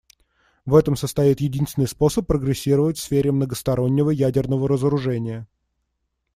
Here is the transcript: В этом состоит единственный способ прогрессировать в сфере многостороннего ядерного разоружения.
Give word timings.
В 0.65 0.73
этом 0.73 0.95
состоит 0.95 1.41
единственный 1.41 1.85
способ 1.87 2.25
прогрессировать 2.25 2.97
в 2.97 3.01
сфере 3.03 3.31
многостороннего 3.31 4.09
ядерного 4.09 4.67
разоружения. 4.67 5.47